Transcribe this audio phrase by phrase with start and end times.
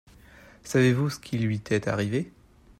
[0.63, 2.31] Savez-vous ce qui lui est arrivé?